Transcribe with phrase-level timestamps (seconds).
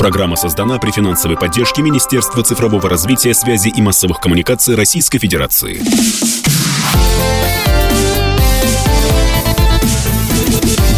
[0.00, 5.82] Программа создана при финансовой поддержке Министерства цифрового развития, связи и массовых коммуникаций Российской Федерации.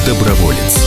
[0.06, 0.78] Доброволец.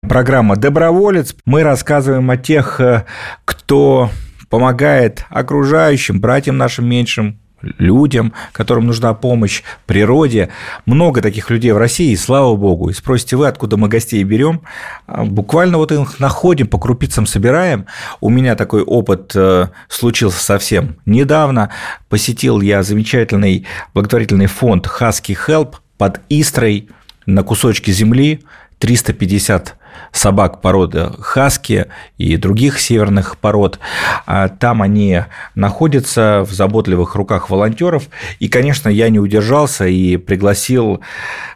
[0.00, 1.36] Программа «Доброволец».
[1.44, 3.04] Мы рассказываем о тех, э,
[3.44, 4.08] кто
[4.48, 7.41] помогает окружающим, братьям нашим меньшим,
[7.78, 10.50] людям, которым нужна помощь, природе.
[10.86, 12.90] Много таких людей в России, слава богу.
[12.90, 14.62] И спросите вы, откуда мы гостей берем?
[15.06, 17.86] А, буквально вот их находим, по крупицам собираем.
[18.20, 21.70] У меня такой опыт э, случился совсем недавно.
[22.08, 26.88] Посетил я замечательный благотворительный фонд Husky Help под Истрой
[27.26, 28.40] на кусочке земли
[28.78, 29.76] 350
[30.12, 31.86] собак породы хаски
[32.18, 33.78] и других северных пород.
[34.26, 35.20] А там они
[35.54, 38.08] находятся в заботливых руках волонтеров.
[38.38, 41.00] И, конечно, я не удержался и пригласил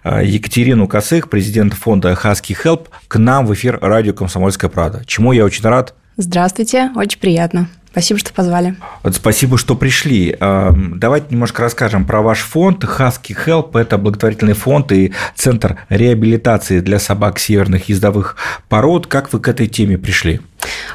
[0.03, 5.33] а, Екатерину Косых, президента фонда Husky Help, к нам в эфир радио «Комсомольская правда», чему
[5.33, 5.95] я очень рад.
[6.17, 7.69] Здравствуйте, очень приятно.
[7.97, 8.77] Спасибо, что позвали.
[9.11, 10.37] Спасибо, что пришли.
[10.39, 12.85] Давайте немножко расскажем про ваш фонд.
[12.85, 18.37] Husky Help– это благотворительный фонд и центр реабилитации для собак северных ездовых
[18.69, 19.07] пород.
[19.07, 20.43] Как вы к этой теме пришли?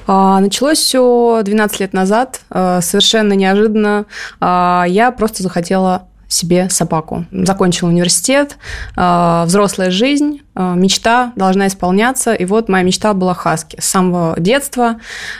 [0.05, 4.05] А, началось все 12 лет назад, а, совершенно неожиданно.
[4.39, 7.25] А, я просто захотела себе собаку.
[7.31, 8.58] Закончила университет,
[8.95, 12.33] взрослая жизнь, Э, мечта должна исполняться.
[12.33, 14.97] И вот моя мечта была хаски с самого детства.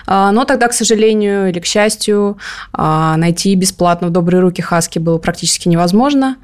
[0.08, 2.38] Э, но тогда, к сожалению или к счастью,
[2.78, 6.38] э, найти бесплатно в добрые руки хаски было практически невозможно.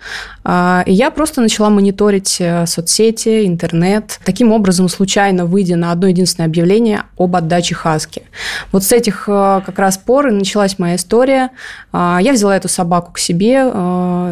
[0.46, 4.20] И я просто начала мониторить соцсети, интернет.
[4.24, 8.24] Таким образом, случайно выйдя на одно единственное объявление об отдаче хаски.
[8.72, 11.50] Вот с этих как раз пор и началась моя история.
[11.94, 13.56] Я взяла эту собаку к себе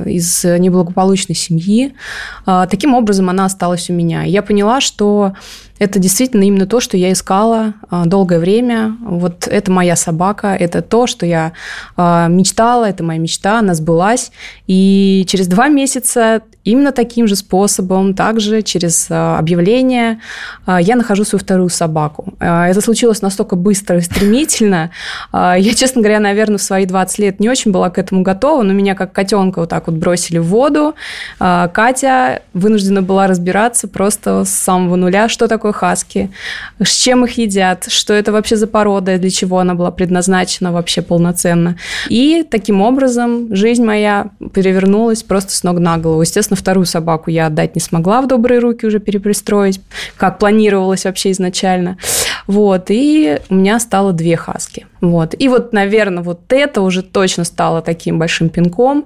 [0.05, 1.93] из неблагополучной семьи.
[2.45, 4.23] Таким образом, она осталась у меня.
[4.25, 5.33] Я поняла, что
[5.77, 8.95] это действительно именно то, что я искала а, долгое время.
[9.01, 11.51] Вот это моя собака, это то, что я
[11.97, 14.31] а, мечтала, это моя мечта, она сбылась.
[14.67, 20.19] И через два месяца именно таким же способом, также через а, объявление,
[20.65, 22.33] я нахожу свою вторую собаку.
[22.39, 24.91] Это случилось настолько быстро и стремительно.
[25.33, 28.73] Я, честно говоря, наверное, в свои 20 лет не очень была к этому готова, но
[28.73, 30.95] меня как котенка вот так вот бросили в воду.
[31.37, 36.29] Катя вынуждена была разбираться просто с самого нуля, что такое такое хаски,
[36.83, 41.01] с чем их едят, что это вообще за порода, для чего она была предназначена вообще
[41.01, 41.75] полноценно.
[42.09, 46.21] И таким образом жизнь моя перевернулась просто с ног на голову.
[46.21, 49.81] Естественно, вторую собаку я отдать не смогла в добрые руки уже перепристроить,
[50.17, 51.97] как планировалось вообще изначально.
[52.47, 54.85] Вот, и у меня стало две хаски.
[55.01, 55.33] Вот.
[55.39, 59.05] И вот, наверное, вот это уже точно стало таким большим пинком,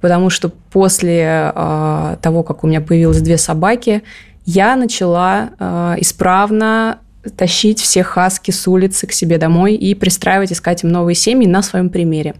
[0.00, 4.02] потому что после э, того, как у меня появилось две собаки,
[4.48, 7.00] я начала э, исправно
[7.36, 11.62] тащить всех хаски с улицы к себе домой и пристраивать, искать им новые семьи на
[11.62, 12.34] своем примере.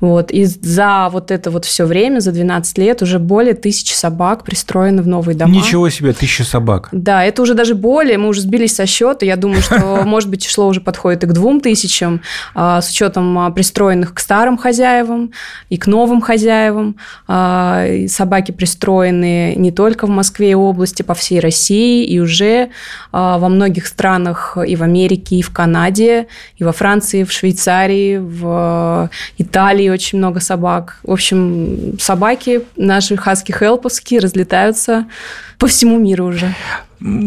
[0.00, 0.30] Вот.
[0.30, 5.02] И за вот это вот все время, за 12 лет, уже более тысячи собак пристроены
[5.02, 5.54] в новые дома.
[5.54, 6.88] Ничего себе, тысяча собак.
[6.92, 9.26] Да, это уже даже более, мы уже сбились со счета.
[9.26, 12.22] Я думаю, что, может быть, число уже подходит и к двум тысячам,
[12.54, 15.32] а, с учетом а, пристроенных к старым хозяевам
[15.68, 16.96] и к новым хозяевам.
[17.28, 22.70] А, собаки пристроены не только в Москве и области, по всей России, и уже
[23.12, 28.18] во многих странах странах, и в Америке, и в Канаде, и во Франции, в Швейцарии,
[28.18, 30.98] в Италии очень много собак.
[31.02, 35.06] В общем, собаки наши хаски-хелповские разлетаются
[35.58, 36.54] по всему миру уже.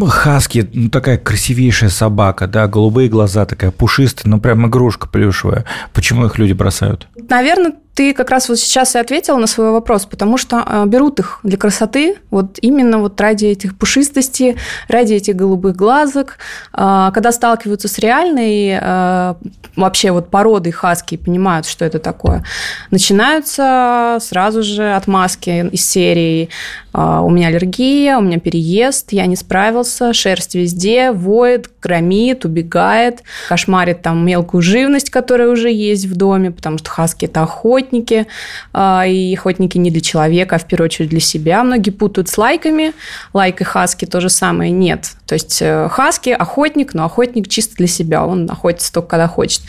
[0.08, 5.66] Хаски, ну такая красивейшая собака, да, голубые глаза, такая пушистая, ну прям игрушка плюшевая.
[5.94, 7.08] Почему их люди бросают?
[7.30, 11.20] Наверное, ты как раз вот сейчас и ответила на свой вопрос, потому что а, берут
[11.20, 14.58] их для красоты, вот именно вот ради этих пушистостей,
[14.90, 16.38] ради этих голубых глазок.
[16.74, 19.38] А, когда сталкиваются с реальной а,
[19.78, 22.44] вообще вот породой хаски и понимают, что это такое,
[22.92, 26.50] начинаются сразу же отмазки из серии
[26.94, 34.02] «У меня аллергия, у меня переезд, я не справился, шерсть везде, воет, громит, убегает, кошмарит
[34.02, 38.28] там мелкую живность, которая уже есть в доме, потому что хаски– это охотники, охотники,
[38.74, 41.64] а, и охотники не для человека, а в первую очередь для себя.
[41.64, 42.94] Многие путают с лайками.
[43.34, 45.12] Лайк и хаски то же самое нет.
[45.26, 48.26] То есть э, хаски– охотник, но охотник чисто для себя.
[48.26, 49.62] Он охотится только когда хочет.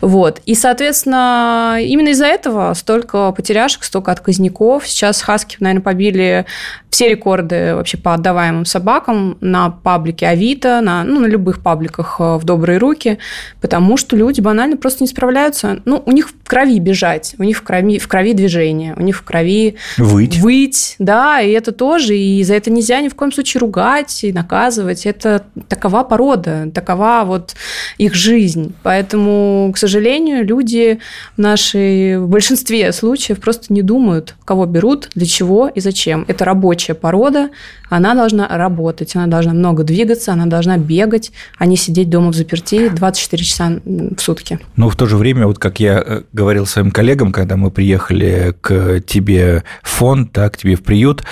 [0.00, 0.40] Вот.
[0.46, 4.86] И, соответственно, именно из-за этого столько потеряшек, столько отказников.
[4.86, 6.46] Сейчас хаски, наверное, побили
[6.90, 12.36] все рекорды вообще по отдаваемым собакам на паблике Авито, на, ну, на любых пабликах э,
[12.36, 13.18] в добрые руки,
[13.60, 15.80] потому что люди банально просто не справляются.
[15.84, 19.16] Ну, у них в крови бежать, у них в крови, в крови движение, у них
[19.16, 20.38] в крови выть.
[20.38, 24.32] выть, да, и это тоже, и за это нельзя ни в коем случае ругать и
[24.32, 25.06] наказывать.
[25.06, 27.54] Это такова порода, такова вот
[27.98, 28.74] их жизнь.
[28.82, 30.98] Поэтому, к сожалению, люди
[31.36, 36.24] в нашей в большинстве случаев просто не думают, кого берут, для чего и зачем.
[36.28, 37.50] Это рабочая порода,
[37.88, 42.34] она должна работать, она должна много двигаться, она должна бегать, а не сидеть дома в
[42.34, 44.58] заперти 24 часа в сутки.
[44.76, 48.54] Но в то же время, вот как я э, говорил своим коллегам, когда мы приехали
[48.60, 51.24] к тебе в фонд, да, к тебе в приют,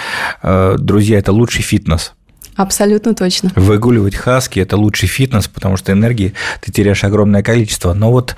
[0.42, 2.14] э, друзья, это лучший фитнес.
[2.58, 3.52] Абсолютно точно.
[3.54, 7.94] Выгуливать хаски– это лучший фитнес, потому что энергии ты теряешь огромное количество.
[7.94, 8.34] Но вот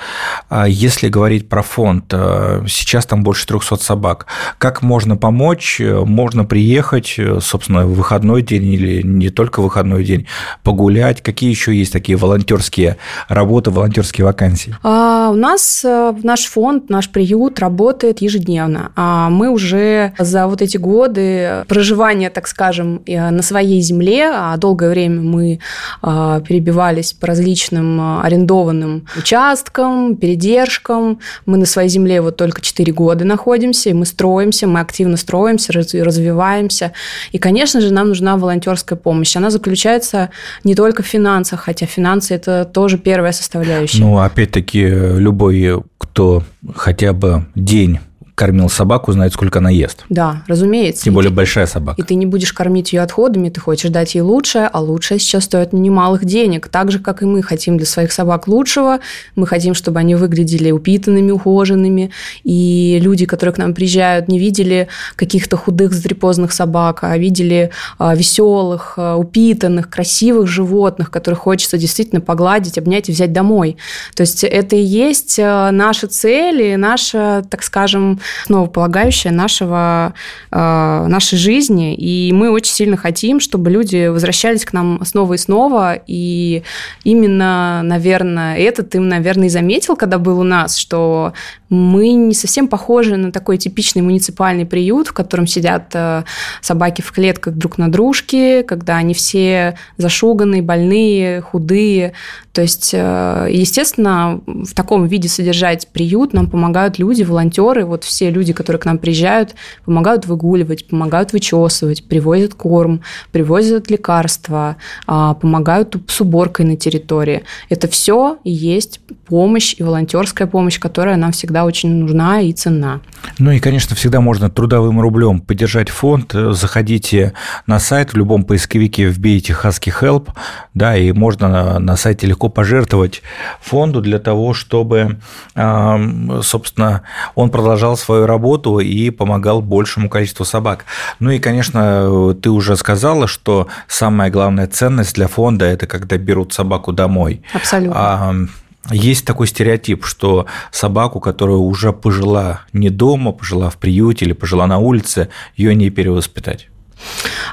[0.51, 4.27] а, если говорить про фонд, а, сейчас там больше 300 собак.
[4.59, 5.81] Как можно помочь?
[5.81, 10.27] Можно приехать, собственно, в выходной день или не только в выходной день,
[10.65, 11.23] погулять?
[11.23, 14.77] Какие еще есть такие волонтерские работы, волонтерские вакансии?
[14.83, 18.93] А, у нас э, наш фонд, наш приют работает ежедневно.
[18.97, 24.31] А мы уже за вот эти годы проживания, так скажем, э, на своей земле земле,
[24.33, 25.61] а долгое время мы
[26.03, 31.21] а, перебивались по различным а, арендованным участкам, передержкам.
[31.47, 35.73] Мы на своей земле вот только 4 года находимся, и мы строимся, мы активно строимся,
[35.73, 36.93] развиваемся.
[37.33, 39.37] И, конечно же, нам нужна волонтерская помощь.
[39.37, 40.31] Она заключается
[40.65, 44.01] не только в финансах, хотя финансы– это тоже первая составляющая.
[44.01, 46.43] Ну, опять-таки, любой, кто
[46.75, 47.99] хотя бы день
[48.41, 50.07] кормил собаку, знает, сколько она ест.
[50.09, 51.05] Да, разумеется.
[51.05, 52.01] Тем более большая собака.
[52.01, 55.45] И ты не будешь кормить ее отходами, ты хочешь дать ей лучшее, а лучшее сейчас
[55.45, 56.69] стоит немалых денег.
[56.69, 59.01] Так же, как и мы хотим для своих собак лучшего,
[59.37, 64.89] мы хотим, чтобы они выглядели упитанными, ухоженными, и люди, которые к нам приезжают, не видели
[65.17, 72.23] каких-то худых, затрепозных собак, а видели а, веселых, а, упитанных, красивых животных, которых хочется действительно
[72.23, 73.77] погладить, обнять и взять домой.
[74.15, 80.15] То есть это и есть а, наша цель и наша, так скажем, основополагающая нашего,
[80.51, 81.95] э, нашей жизни.
[81.95, 85.99] И мы очень сильно хотим, чтобы люди возвращались к нам снова и снова.
[86.07, 86.63] И
[87.05, 91.33] именно, наверное, это ты, наверное, и заметил, когда был у нас, что
[91.71, 96.25] мы не совсем похожи на такой типичный муниципальный приют, в котором сидят э,
[96.61, 102.13] собаки в клетках друг на дружке, когда они все зашуганные, больные, худые.
[102.53, 108.31] То есть, э, естественно, в таком виде содержать приют нам помогают люди, волонтеры, вот все
[108.31, 114.77] люди, которые к нам приезжают, помогают выгуливать, помогают вычесывать, привозят корм, привозят лекарства,
[115.07, 117.45] а, помогают с уборкой на территории.
[117.69, 123.01] Это все и есть помощь и волонтерская помощь, которая нам всегда очень нужна и ценна.
[123.39, 126.33] Ну и, конечно, всегда можно трудовым рублем поддержать фонд.
[126.33, 127.33] Заходите
[127.67, 130.29] на сайт, в любом поисковике вбейте Husky Help,
[130.75, 133.23] да, и можно на, сайте легко пожертвовать
[133.61, 135.19] фонду для того, чтобы,
[135.55, 137.03] собственно,
[137.35, 140.85] он продолжал свою работу и помогал большему количеству собак.
[141.19, 146.53] Ну и, конечно, ты уже сказала, что самая главная ценность для фонда– это когда берут
[146.53, 147.43] собаку домой.
[147.53, 148.49] Абсолютно.
[148.91, 154.67] Есть такой стереотип, что собаку, которая уже пожила не дома, пожила в приюте или пожила
[154.67, 156.69] на улице, ее не перевоспитать.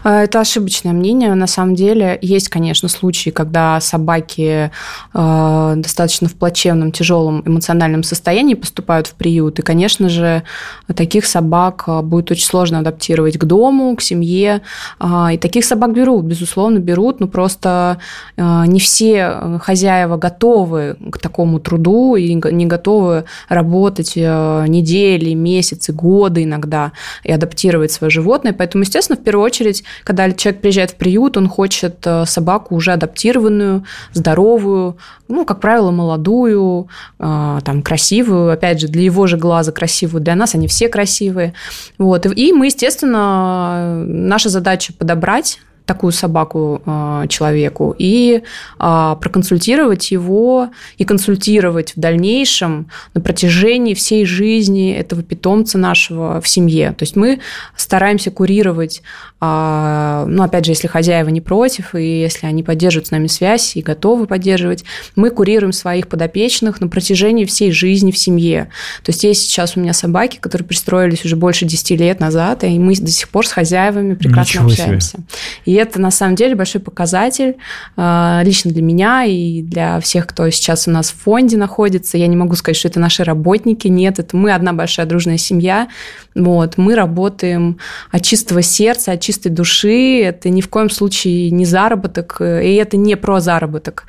[0.04, 1.34] А, это ошибочное мнение.
[1.34, 4.72] На самом деле есть, конечно, случаи, когда собаки
[5.14, 9.60] а, достаточно в плачевном, тяжелом эмоциональном состоянии поступают в приют.
[9.60, 10.44] И, конечно же,
[10.96, 14.62] таких собак а, будет очень сложно адаптировать к дому, к семье.
[15.32, 17.98] И таких собак берут, безусловно, берут, но просто
[18.38, 26.92] не все хозяева готовы к такому труду и не готовы работать недели, месяцы, годы иногда
[27.24, 28.54] и адаптировать свое животное.
[28.54, 32.94] Поэтому, естественно, в первую очередь когда человек приезжает в приют, он хочет э, собаку уже
[32.94, 36.88] адаптированную, здоровую, ну, как правило, молодую,
[37.20, 41.54] э, там, красивую, опять же, для его же глаза красивую, для нас они все красивые.
[41.98, 42.26] Вот.
[42.26, 48.44] И мы, естественно, наша задача подобрать такую собаку э, человеку и
[48.80, 56.48] э, проконсультировать его и консультировать в дальнейшем на протяжении всей жизни этого питомца нашего в
[56.48, 56.92] семье.
[56.92, 57.40] То есть мы
[57.76, 59.02] стараемся курировать,
[59.42, 63.78] э, ну, опять же, если хозяева не против, и если они поддерживают с нами связь
[63.78, 64.84] и готовы поддерживать,
[65.16, 68.70] мы курируем своих подопечных на протяжении всей жизни в семье.
[69.04, 72.78] То есть есть сейчас у меня собаки, которые пристроились уже больше 10 лет назад, и
[72.78, 75.18] мы до сих пор с хозяевами прекрасно Ничего общаемся.
[75.66, 75.77] Себе.
[75.78, 77.58] Это на самом деле большой показатель
[77.96, 82.18] э, лично для меня и для всех, кто сейчас у нас в фонде находится.
[82.18, 83.88] Я не могу сказать, что это наши работники.
[83.88, 85.88] Нет, это мы одна большая дружная семья.
[86.36, 87.80] Вот, мы работаем
[88.12, 90.22] от чистого сердца, от чистой души.
[90.22, 94.06] Это ни в коем случае не заработок, и это не про заработок.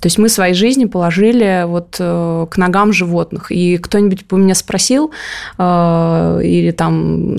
[0.00, 3.52] То есть мы своей жизни положили вот э, к ногам животных.
[3.52, 5.12] И кто-нибудь бы меня спросил
[5.58, 7.36] э, или там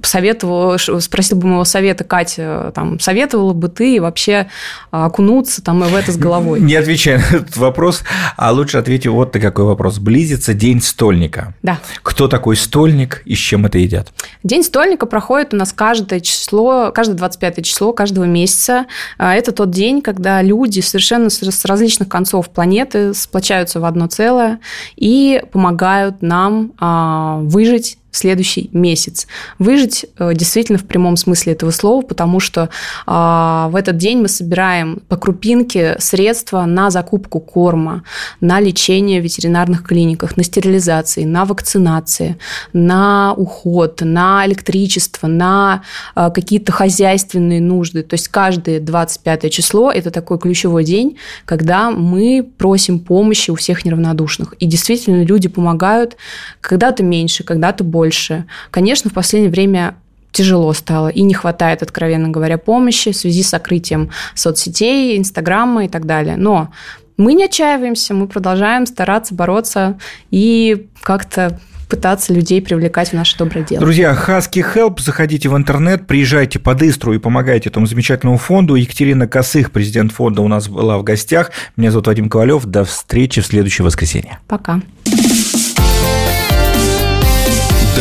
[0.00, 4.48] посоветовал, спросил бы моего совета, Катя, там, советовала бы ты вообще
[4.90, 6.60] окунуться там в это с головой?
[6.60, 8.02] Не отвечай на этот вопрос,
[8.36, 9.98] а лучше ответь вот на какой вопрос.
[9.98, 11.54] Близится День стольника.
[11.62, 11.78] Да.
[12.02, 14.12] Кто такой стольник и с чем это едят?
[14.42, 18.86] День стольника проходит у нас каждое число, каждое 25 число каждого месяца.
[19.18, 24.06] А, это тот день, когда люди совершенно с различных различных концов планеты сплочаются в одно
[24.06, 24.60] целое
[24.96, 29.26] и помогают нам а, выжить следующий месяц.
[29.58, 32.70] Выжить э, действительно в прямом смысле этого слова, потому что
[33.06, 38.04] а, в этот день мы собираем по крупинке средства на закупку корма,
[38.40, 42.36] на лечение в ветеринарных клиниках, на стерилизации, на вакцинации,
[42.72, 45.82] на уход, на электричество, на
[46.14, 48.02] а, какие-то хозяйственные нужды.
[48.02, 53.84] То есть каждое 25 число– это такой ключевой день, когда мы просим помощи у всех
[53.84, 54.54] неравнодушных.
[54.60, 56.16] И действительно люди помогают
[56.60, 58.44] когда-то меньше, когда-то больше больше.
[58.70, 59.94] Конечно, в последнее время
[60.30, 65.88] тяжело стало и не хватает, откровенно говоря, помощи в связи с сокрытием соцсетей, Инстаграма и
[65.88, 66.36] так далее.
[66.36, 66.68] Но
[67.16, 69.96] мы не отчаиваемся, мы продолжаем стараться бороться
[70.30, 71.58] и как-то
[71.88, 73.80] пытаться людей привлекать в наше доброе дело.
[73.80, 78.74] Друзья, Husky Help, заходите в интернет, приезжайте под Истру и помогайте этому замечательному фонду.
[78.74, 81.52] Екатерина Косых, президент фонда, у нас была в гостях.
[81.76, 82.66] Меня зовут Вадим Ковалев.
[82.66, 84.40] До встречи в следующее воскресенье.
[84.46, 84.82] Пока.